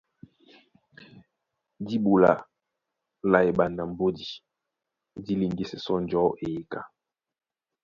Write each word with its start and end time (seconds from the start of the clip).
Dîn 1.87 2.01
ɓola 2.05 2.31
lá 3.31 3.39
eɓanda 3.49 3.83
mbódi 3.91 4.25
dí 5.23 5.33
liŋgísɛ 5.39 5.77
sɔ́ 5.85 5.97
njɔ̌ 6.03 6.23
eyeka. 6.45 6.79